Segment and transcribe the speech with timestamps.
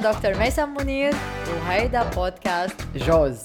[0.00, 1.14] أنا دكتور ميسم منير
[1.48, 2.76] وهيدا بودكاست.
[2.96, 3.42] جوز.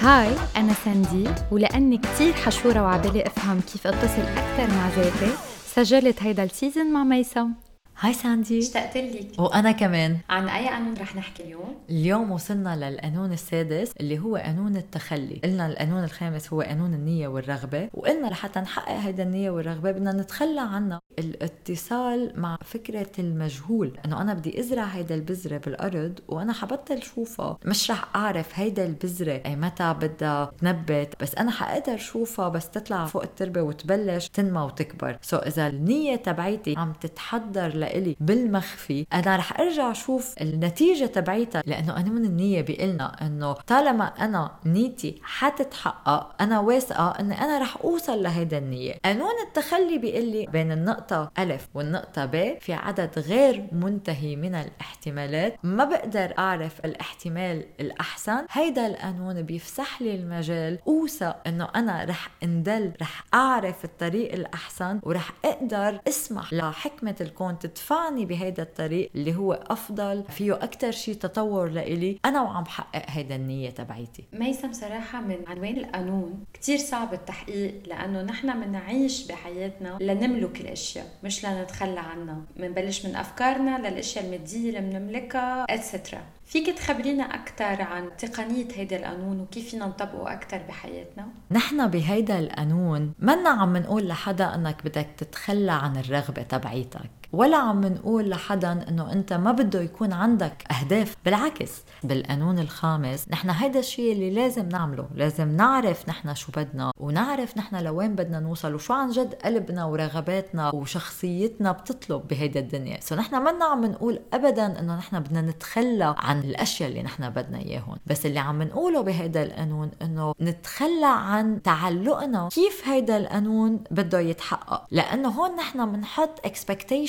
[0.00, 5.32] Hi أنا ساندي ولأني كتير حشورة وعبالي أفهم كيف أتصل أكثر مع ذاتي
[5.66, 7.52] سجلت هيدا ال season مع ميسم.
[8.00, 8.58] Hi ساندي.
[8.58, 10.18] اشتقت لك وأنا كمان.
[10.30, 15.40] عن أي قانون رح نحكي اليوم؟ اليوم وصلنا للقانون السادس اللي هو قانون التخلي.
[15.44, 20.60] قلنا القانون الخامس هو قانون النية والرغبة وقلنا لحتى نحقق هيدا النية والرغبة بدنا نتخلى
[20.60, 21.00] عنها.
[21.18, 27.58] الاتصال مع فكرة المجهول إنه أنا بدي أزرع هيدا البذرة بالأرض وأنا حبطل شوفها.
[27.64, 33.06] مش رح أعرف هيدا البذرة اي متى بدها تنبت بس أنا حقدر شوفها بس تطلع
[33.06, 35.18] فوق التربة وتبلش تنمى وتكبر.
[35.22, 39.06] so so إذا النية تبعيتي عم تتحضر لإلي بالمخفي.
[39.12, 46.42] أنا رح أرجع أشوف النتيجة تبعيتها لأنه قانون النية بيقلنا إنه طالما أنا نيتي حتتحقق
[46.42, 48.94] أنا واثقة اني أنا رح أوصل لهيدا النية.
[49.04, 52.56] قانون التخلي بيقول لي بين النقطة ألف والنقطة ب.
[52.60, 55.56] في عدد غير منتهي من الاحتمالات.
[55.62, 58.46] ما بقدر أعرف الاحتمال الأحسن.
[58.50, 60.78] هيدا القانون بيفسح لي المجال.
[60.88, 68.26] أوثق إنه أنا رح اندل رح أعرف الطريق الأحسن ورح أقدر أسمح لحكمة الكون تدفعني
[68.26, 72.18] بهيدا الطريق اللي هو أفضل فيه أكتر شيء تطور لإلي.
[72.24, 74.24] أنا وعم بحقق هيدا النية تبعيتي.
[74.32, 81.46] ميسم صراحة من عنوان القانون كتير صعب التحقيق لأنه نحن منعيش بحياتنا لنملك الأشياء مش
[81.46, 82.40] لنتخلى عنها.
[82.56, 89.40] منبلش من أفكارنا للأشياء المادية اللي بنملكها اتسترا فيك تخبرينا أكثر عن تقنية هيدا القانون
[89.40, 95.72] وكيف فينا نطبقه أكثر بحياتنا؟ نحن بهيدا القانون منا عم نقول لحدا إنك بدك تتخلى
[95.72, 97.17] عن الرغبة تبعيتك.
[97.32, 101.72] ولا عم نقول لحدا إنه أنت ما بده يكون عندك أهداف بالعكس.
[102.02, 105.08] بالقانون الخامس نحن هيدا الشيء اللي لازم نعمله.
[105.14, 110.74] لازم نعرف نحن شو بدنا ونعرف نحن لوين بدنا نوصل وشو عن جد قلبنا ورغباتنا
[110.74, 113.00] وشخصيتنا بتطلب بهيدا الدنيا.
[113.00, 117.58] سو نحن منا عم نقول ابدا إنه نحن بدنا نتخلى عن الأشياء اللي نحن بدنا
[117.58, 124.20] اياهم بس اللي عم نقوله بهيدا القانون إنه نتخلى عن تعلقنا كيف هيدا القانون بده
[124.20, 124.86] يتحقق.
[124.90, 126.46] لأنه هون نحن بنحط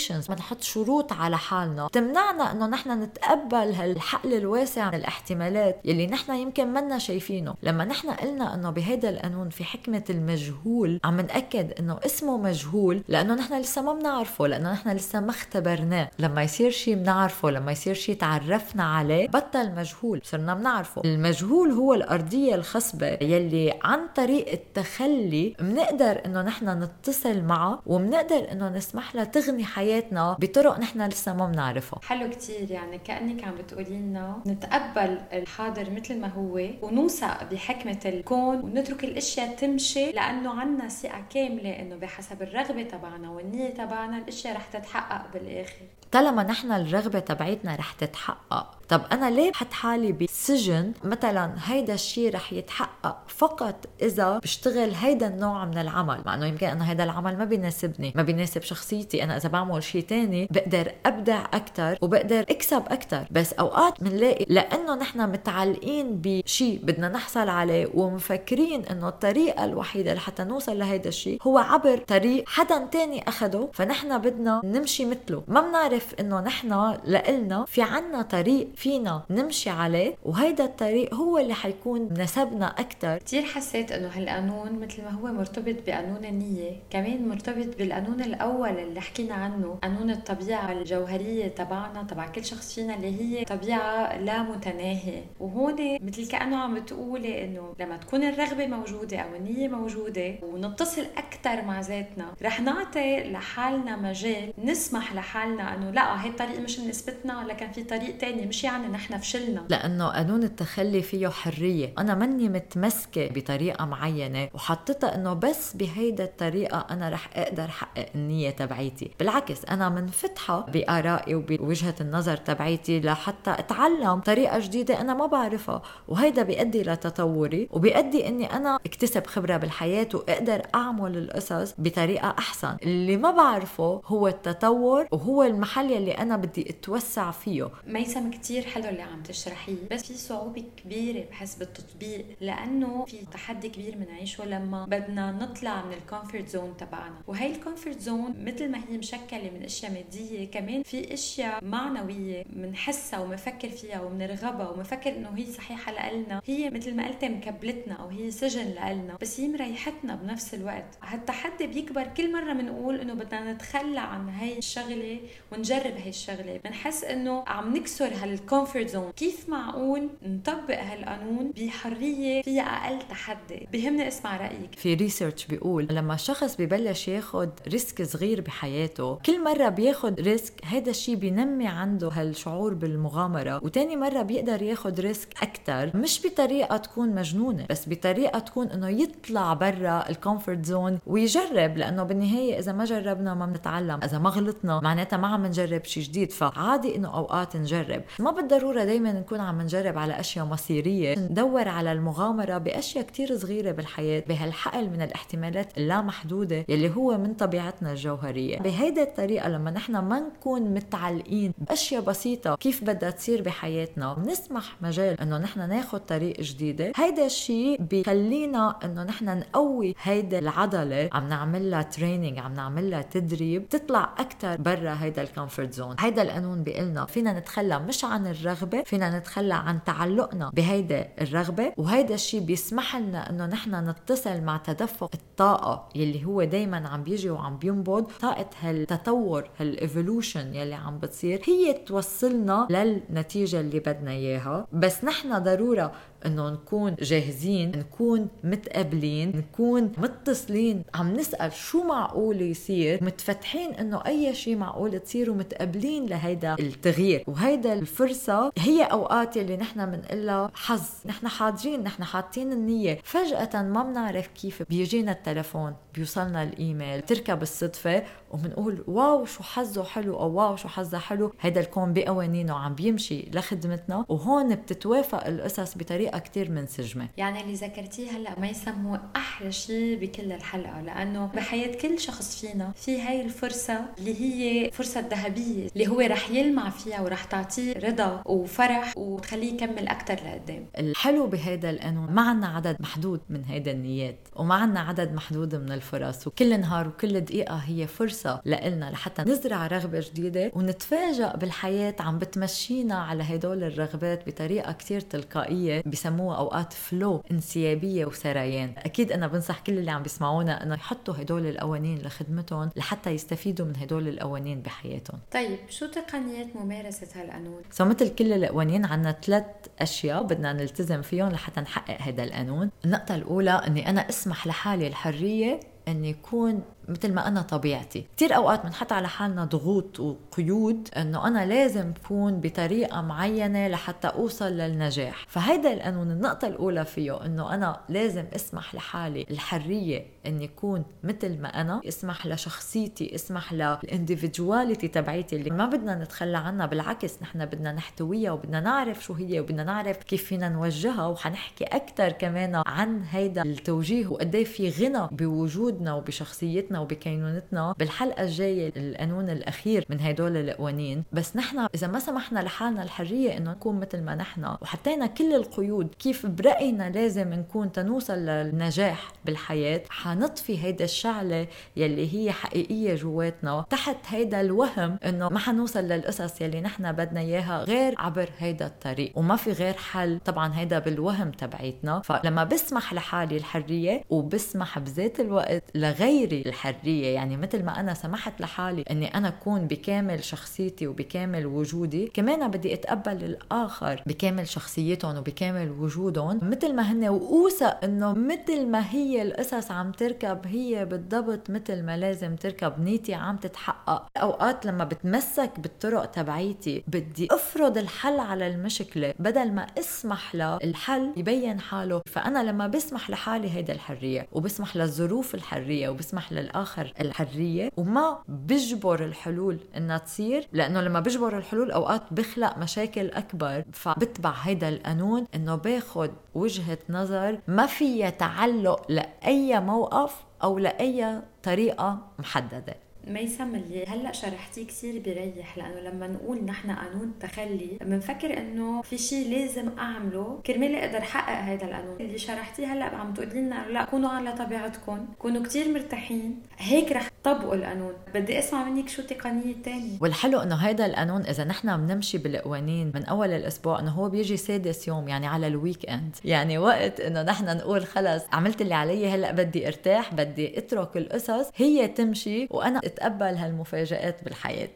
[0.09, 1.87] expectations بنحط شروط على حالنا.
[1.87, 7.55] تمنعنا إنه نحن نتقبل هالحقل الواسع من الاحتمالات يلي نحن يمكن منا شايفينه.
[7.63, 13.35] لما نحن قلنا إنه بهيدا القانون في حكمة المجهول عم نأكد إنه اسمه مجهول لأنه
[13.35, 16.09] نحن لسه ما بنعرفه لأنه نحن لسه ما اختبرناه.
[16.19, 21.01] لما يصير شيء بنعرفه لما يصير شيء تعرفنا عليه بطل مجهول صرنا بنعرفه.
[21.05, 28.69] المجهول هو الأرضية الخصبة يلي عن طريق التخلي بنقدر إنه نحن نتصل معه وبنقدر إنه
[28.69, 29.98] نسمح لها تغني حياتنا
[30.39, 31.99] بطرق نحن لسه ما بنعرفها.
[32.03, 38.59] حلو كتير يعني كأنك عم بتقولي لنا نتقبل الحاضر مثل ما هو ونوثق بحكمة الكون
[38.59, 44.65] ونترك الأشياء تمشي لأنه عنا ثقة كاملة إنه بحسب الرغبة تبعنا والنية تبعنا الأشياء رح
[44.65, 45.85] تتحقق بالآخر.
[46.11, 52.33] طالما نحن الرغبة تبعتنا رح تتحقق طب أنا ليه بحط حالي بسجن؟ مثلا هيدا الشيء
[52.35, 57.37] رح يتحقق فقط إذا بشتغل هيدا النوع من العمل مع أنه يمكن أنا هيدا العمل
[57.37, 62.83] ما بيناسبني ما بيناسب شخصيتي أنا إذا بعمل شيء تاني بقدر أبدع أكثر وبقدر أكسب
[62.87, 70.13] أكثر بس أوقات بنلاقي لأنه نحن متعلقين بشيء بدنا نحصل عليه ومفكرين أنه الطريقة الوحيدة
[70.13, 75.61] لحتى نوصل لهيدا الشيء هو عبر طريق حدا تاني أخده فنحن بدنا نمشي مثله ما
[75.61, 82.09] بنعرف أنه نحن لإلنا في عنا طريق فينا نمشي عليه وهيدا الطريق هو اللي حيكون
[82.17, 88.21] نسبنا أكثر كثير حسيت إنه هالقانون مثل ما هو مرتبط بقانون النية كمان مرتبط بالقانون
[88.21, 94.17] الأول اللي حكينا عنه قانون الطبيعة الجوهرية تبعنا تبع كل شخص فينا اللي هي طبيعة
[94.17, 95.25] لا متناهية.
[95.39, 101.61] وهون مثل كأنه عم بتقولي إنه لما تكون الرغبة موجودة أو النية موجودة ونتصل أكثر
[101.65, 107.71] مع ذاتنا رح نعطي لحالنا مجال نسمح لحالنا إنه لا هي الطريق مش مناسبتنا لكن
[107.71, 109.65] في طريق تاني مش يعني نحن فشلنا.
[109.69, 111.93] لأنه قانون التخلي فيه حرية.
[111.97, 118.49] أنا مني متمسكة بطريقة معينة وحطيتها أنه بس بهيدا الطريقة أنا رح أقدر حقق النية
[118.49, 119.11] تبعيتي.
[119.19, 125.81] بالعكس أنا منفتحة بآرائي وبوجهة النظر تبعيتي لحتى أتعلم طريقة جديدة أنا ما بعرفها.
[126.07, 132.77] وهيدا بيؤدي لتطوري وبيؤدي أني أنا اكتسب خبرة بالحياة وأقدر أعمل القصص بطريقة أحسن.
[132.83, 137.69] اللي ما بعرفه هو التطور وهو المحل يلي أنا بدي أتوسع فيه.
[137.87, 143.69] ميسم كتير حلو اللي عم تشرحيه بس في صعوبة كبيرة بحس بالتطبيق لأنه في تحدي
[143.69, 147.21] كبير بنعيشه لما بدنا نطلع من ال comfort zone تبعنا.
[147.27, 152.43] وهي ال comfort zone مثل ما هي مشكلة من أشياء مادية كمان في أشياء معنوية
[152.49, 158.07] بنحسها ومفكر فيها وبنرغبها ومفكر إنه هي صحيحة لنا هي مثل ما قلت مكبلتنا أو
[158.07, 160.97] هي سجن لنا بس هي مريحتنا بنفس الوقت.
[161.03, 165.19] هالتحدي بيكبر كل مرة بنقول إنه بدنا نتخلى عن هي الشغلة
[165.51, 172.41] ونجرب هي الشغلة بنحس إنه عم نكسر هال comfort zone كيف معقول نطبق هالقانون بحرية
[172.41, 174.75] فيها أقل تحدي؟ بهمني أسمع رأيك.
[174.75, 180.91] في research بيقول لما شخص ببلش ياخد risk صغير بحياته كل مرة بياخد risk هيدا
[180.91, 187.65] الشيء بينمي عنده هالشعور بالمغامرة وتاني مرة بيقدر ياخد risk أكثر مش بطريقة تكون مجنونة
[187.69, 193.33] بس بطريقة تكون إنه يطلع برا ال comfort zone ويجرب لأنه بالنهاية إذا ما جربنا
[193.33, 198.01] ما بنتعلم إذا ما غلطنا معناتها ما عم نجرب شيء جديد فعادي إنه أوقات نجرب.
[198.19, 201.15] ما بالضرورة دايما نكون عم نجرب على أشياء مصيرية.
[201.19, 207.91] ندور على المغامرة بأشياء كتير صغيرة بالحياة بهالحقل من الاحتمالات اللامحدودة يلي هو من طبيعتنا
[207.91, 208.59] الجوهرية.
[208.59, 215.21] بهيدي الطريقة لما نحن ما نكون متعلقين بأشياء بسيطة كيف بدها تصير بحياتنا بنسمح مجال
[215.21, 216.91] إنه نحن ناخد طريق جديدة.
[216.95, 221.09] هيدا الشيء بيخلينا إنه نحن نقوي هيدا العضلة.
[221.13, 225.95] عم نعمل لها training عم نعمل لها تدريب تطلع أكثر برا هيدا ال comfort zone
[225.99, 232.13] هيدا القانون بيقلنا فينا نتخلى مش عن الرغبة فينا نتخلى عن تعلقنا بهيدا الرغبة وهيدا
[232.13, 237.57] الشيء بيسمح لنا إنه نحن نتصل مع تدفق الطاقة يلي هو دايما عم بيجي وعم
[237.57, 238.11] بينبض.
[238.21, 244.67] طاقة هالتطور هال evolution يلي عم بتصير هي توصلنا للنتيجة اللي بدنا إياها.
[244.73, 245.91] بس نحن ضرورة
[246.25, 250.83] إنه نكون جاهزين نكون متقابلين نكون متصلين.
[250.95, 257.23] عم نسأل شو معقول يصير؟ متفتحين إنه أي شيء معقول تصير ومتقابلين لهيدا التغيير.
[257.27, 260.83] وهيدا الفرصة هي أوقات اللي نحن بنقلها حظ.
[261.05, 262.99] نحن حاضرين نحن حاطين النية.
[263.03, 267.01] فجأة ما بنعرف كيف بيجينا التلفون بيوصلنا الإيميل.
[267.01, 271.33] تركب الصدفه وبنقول واو شو حظه حلو أو واو شو حظها حلو.
[271.41, 277.07] هيدا الكون بقوانينه عم بيمشي لخدمتنا وهون بتتوافق القصص بطريقة كتير منسجمة.
[277.17, 282.71] يعني اللي ذكرتيه هلأ ما يسموه أحلى شيء بكل الحلقة لأنه بحياة كل شخص فينا
[282.75, 288.21] في هاي الفرصة اللي هي فرصة ذهبية اللي هو رح يلمع فيها ورح تعطيه رضا
[288.25, 290.65] وفرح وتخليه يكمل أكثر لقدام.
[290.77, 295.71] الحلو بهذا القانون ما عنا عدد محدود من هيدا النيات وما عنا عدد محدود من
[295.71, 302.19] الفرص وكل نهار وكل دقيقة هي فرصة لإلنا لحتى نزرع رغبة جديدة ونتفاجئ بالحياة عم
[302.19, 309.59] بتمشينا على هدول الرغبات بطريقة كتير تلقائية بسموها أوقات فلو انسيابية وسريان أكيد أنا بنصح
[309.59, 315.19] كل اللي عم بيسمعونا إنه يحطوا هدول القوانين لخدمتهم لحتى يستفيدوا من هدول القوانين بحياتهم.
[315.33, 319.45] طيب شو تقنيات ممارسة هالقانون؟ so مثل كل القوانين عنا ثلاث
[319.79, 322.69] أشياء بدنا نلتزم فيهم لحتى نحقق هذا القانون.
[322.85, 328.05] النقطة الأولى إني أنا أسمح لحالي الحرية إني يكون مثل ما أنا طبيعتي.
[328.17, 334.45] كثير أوقات بنحط على حالنا ضغوط وقيود إنه أنا لازم اكون بطريقة معينة لحتى أوصل
[334.45, 335.25] للنجاح.
[335.27, 341.61] فهيدا القانون النقطة الأولى فيه إنه أنا لازم أسمح لحالي الحرية إني أكون مثل ما
[341.61, 347.71] أنا أسمح لشخصيتي أسمح لل individuality تبعيتي اللي ما بدنا نتخلى عنها بالعكس نحن بدنا
[347.71, 353.41] نحتويها وبدنا نعرف شو هي وبدنا نعرف كيف فينا نوجهها وحنحكي أكثر كمان عن هيدا
[353.41, 361.03] التوجيه وقد إيه في غنى بوجودنا وبشخصيتنا وبكينونتنا بالحلقة الجاية القانون الأخير من هدول القوانين.
[361.11, 365.95] بس نحن إذا ما سمحنا لحالنا الحرية إنه نكون مثل ما نحن وحطينا كل القيود
[365.99, 373.97] كيف برأينا لازم نكون تنوصل للنجاح بالحياة حنطفي هيدا الشعلة يلي هي حقيقية جواتنا تحت
[374.07, 379.17] هيدا الوهم إنه ما حنوصل للقصص يلي نحن بدنا إياها غير عبر هيدا الطريق.
[379.17, 382.01] وما في غير حل طبعا هيدا بالوهم تبعيتنا.
[382.01, 388.83] فلما بسمح لحالي الحرية وبسمح بذات الوقت لغيري الحرية يعني مثل ما أنا سمحت لحالي
[388.91, 396.39] إني أنا أكون بكامل شخصيتي وبكامل وجودي كمان بدي أتقبل الآخر بكامل شخصيتهم وبكامل وجودهم.
[396.41, 401.97] مثل ما هن وأوثق إنه مثل ما هي القصص عم تركب هي بالضبط مثل ما
[401.97, 402.79] لازم تركب.
[402.79, 404.07] نيتي عم تتحقق.
[404.17, 411.59] أوقات لما بتمسك بالطرق تبعيتي بدي أفرض الحل على المشكلة بدل ما أسمح للحل يبين
[411.59, 412.01] حاله.
[412.05, 419.59] فأنا لما بسمح لحالي هيدا الحرية وبسمح للظروف الحرية وبسمح للاخر الحرية وما بجبر الحلول
[419.77, 423.63] إنها تصير لأنه لما بجبر الحلول أوقات بخلق مشاكل أكبر.
[423.73, 431.97] فبتبع هيدا القانون إنه باخد وجهة نظر ما فيها تعلق لأي موقف أو لأي طريقة
[432.19, 432.75] محددة.
[433.07, 438.97] ميسم اللي هلأ شرحتيه كثير بيريح لأنه لما نقول نحن قانون تخلي بنفكر إنه في
[438.97, 440.39] شيء لازم أعمله.
[440.45, 441.97] كرمال أقدر أحقق هذا القانون.
[441.99, 446.41] اللي شرحتيه هلأ عم تقولي لنا لأ كونوا على طبيعتكم كونوا كثير مرتاحين.
[446.57, 447.93] هيك رح تطبقوا القانون.
[448.13, 453.05] بدي أسمع منك شو التقنيه الثانية والحلو إنه هذا القانون إذا نحن بنمشي بالقوانين من
[453.05, 456.15] أول الأسبوع إنه هو بيجي سادس يوم يعني على الويك إند.
[456.25, 461.51] يعني وقت إنه نحن نقول خلص عملت اللي علي هلأ بدي أرتاح بدي أترك القصص
[461.55, 462.47] هي تمشي.
[462.49, 464.69] وأنا اتقبل هالمفاجآت بالحياة.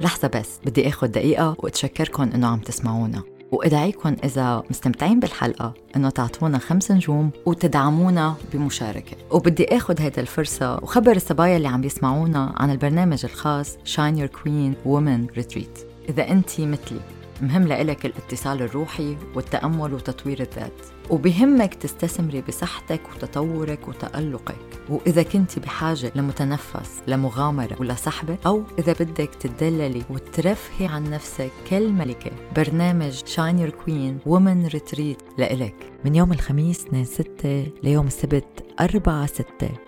[0.00, 3.22] لحظة بس بدي اخذ دقيقة وأتشكركم إنه عم تسمعونا.
[3.52, 9.16] وأدعيكم إذا مستمتعين بالحلقة إنه تعطونا خمس نجوم وتدعمونا بمشاركة.
[9.30, 14.74] وبدي اخذ هيدي الفرصة وخبر الصبايا اللي عم يسمعونا عن البرنامج الخاص Shine Your Queen
[14.86, 15.84] Women Retreat.
[16.08, 17.00] إذا أنت مثلي
[17.42, 20.72] مهم لإلك الاتصال الروحي والتأمل وتطوير الذات.
[21.12, 24.56] وبهمك تستثمري بصحتك وتطورك وتألقك.
[24.88, 33.22] وإذا كنت بحاجة لمتنفس لمغامرة ولصحبة أو إذا بدك تدللي وترفهي عن نفسك كالملكة برنامج
[33.26, 35.91] Shine your queen women retreat لإلك.
[36.04, 38.44] من يوم الخميس 2 6 ليوم السبت
[38.80, 39.46] 4 6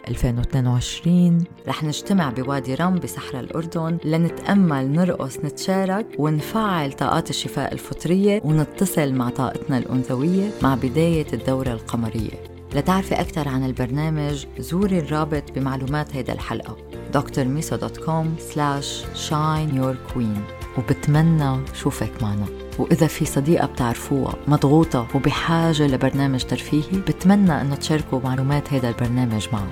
[0.09, 9.13] 2022 رح نجتمع بوادي رم بصحراء الأردن لنتأمل نرقص نتشارك ونفعل طاقات الشفاء الفطرية ونتصل
[9.13, 12.45] مع طاقتنا الأنثوية مع بداية الدورة القمرية.
[12.75, 16.77] لتعرفي أكثر عن البرنامج زوري الرابط بمعلومات هيدا الحلقة.
[17.13, 20.41] drmiso.com slash shine your queen.
[20.79, 22.64] وبتمنى شوفك معنا.
[22.79, 29.69] وإذا في صديقة بتعرفوها مضغوطة وبحاجة لبرنامج ترفيهي بتمنى أنه تشاركوا معلومات هيدا البرنامج معه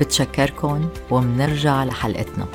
[0.00, 2.46] بتشكركن ومنرجع لحلقتنا.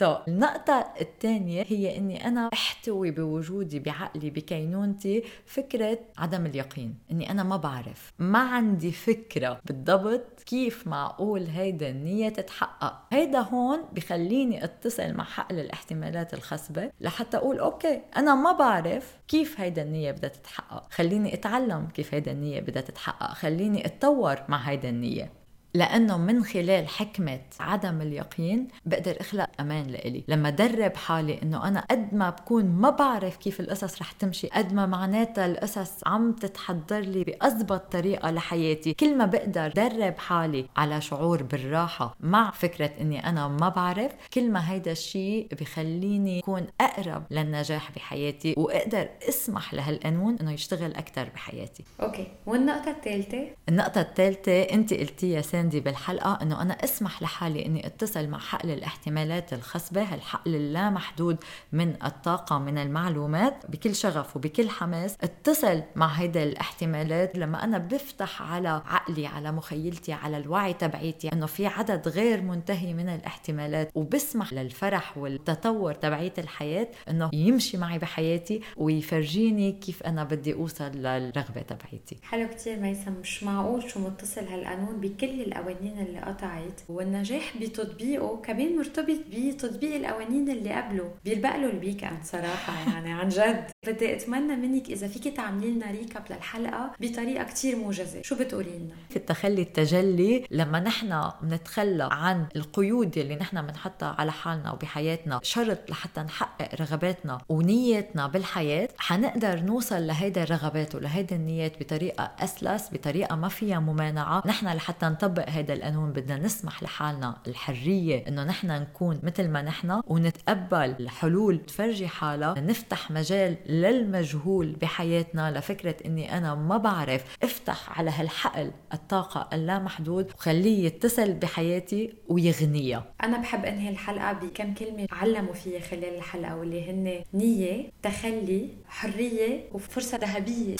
[0.00, 7.30] so so, النقطة الثانية هي إني أنا أحتوي بوجودي بعقلي بكينونتي فكرة عدم اليقين، إني
[7.30, 14.64] أنا ما بعرف، ما عندي فكرة بالضبط كيف معقول هيدا النية تتحقق، هيدا هون بخليني
[14.64, 20.30] أتصل مع حقل الاحتمالات الخصبة لحتى أقول okay أنا ما بعرف كيف هيدا النية بدها
[20.30, 25.39] تتحقق، خليني أتعلم كيف هيدا النية بدها تتحقق، خليني أتطور مع هيدا النية.
[25.74, 30.24] لأنه من خلال حكمة عدم اليقين بقدر أخلق أمان لإلي.
[30.28, 34.72] لما درب حالي أنه أنا قد ما بكون ما بعرف كيف القصص رح تمشي قد
[34.72, 38.94] ما معناتها القصص عم تتحضر لي بأزبط طريقة لحياتي.
[38.94, 44.50] كل ما بقدر درب حالي على شعور بالراحة مع فكرة أني أنا ما بعرف كل
[44.50, 51.84] ما هيدا الشيء بخليني أكون أقرب للنجاح بحياتي وأقدر أسمح لهالقانون أنه يشتغل أكثر بحياتي.
[52.02, 57.86] أوكي والنقطة الثالثة؟ النقطة الثالثة أنت قلتيها يا ساندي بالحلقة إنه أنا أسمح لحالي إني
[57.86, 61.36] أتصل مع حقل الاحتمالات الخصبة هالحقل اللامحدود
[61.72, 67.38] من الطاقة من المعلومات بكل شغف وبكل حماس أتصل مع هيدا الاحتمالات.
[67.38, 72.94] لما أنا بفتح على عقلي على مخيلتي على الوعي تبعيتي إنه في عدد غير منتهي
[72.94, 80.54] من الاحتمالات وبسمح للفرح والتطور تبعيت الحياة إنه يمشي معي بحياتي ويفرجيني كيف أنا بدي
[80.54, 82.16] أوصل للرغبة تبعيتي.
[82.22, 88.76] حلو كتير ميسم مش معقول شو متصل هالقانون بكل القوانين اللي قطعت والنجاح بتطبيقه كمان
[88.76, 93.64] مرتبط بتطبيق القوانين اللي قبله بيلبق له ال weekend صراحة يعني عن جد.
[93.86, 98.22] بدي أتمنى منك إذا فيك تعملي لنا recap للحلقة بطريقة كتير موجزة.
[98.22, 104.32] شو بتقولي لنا؟ في التخلي التجلي لما نحن بنتخلى عن القيود اللي نحن بنحطها على
[104.32, 112.30] حالنا وبحياتنا شرط لحتى نحقق رغباتنا ونيتنا بالحياة حنقدر نوصل لهيدا الرغبات ولهيدا النيات بطريقة
[112.38, 114.42] أسلس بطريقة ما فيها ممانعة.
[114.46, 120.00] نحن لحتى نطبق هيدا القانون بدنا نسمح لحالنا الحرية إنه نحن نكون مثل ما نحن
[120.06, 122.60] ونتقبل الحلول تفرجي حالها.
[122.60, 130.86] نفتح مجال للمجهول بحياتنا لفكرة إني أنا ما بعرف أفتح على هالحقل الطاقة اللامحدود وخليه
[130.86, 133.04] يتصل بحياتي ويغنيها.
[133.22, 139.64] أنا بحب إنهي الحلقة بكم كلمة علموا فيها خلال الحلقة واللي هن نية تخلي حرية
[139.72, 140.76] وفرصة ذهبية.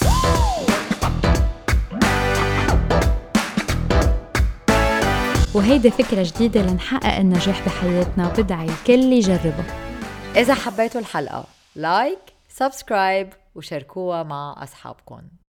[5.55, 9.65] وهيدي فكرة جديدة لنحقق النجاح بحياتنا وبدعي الكل يجربها
[10.35, 12.19] إذا حبيتوا الحلقة like
[12.49, 15.21] subscribe وشاركوها مع أصحابكم.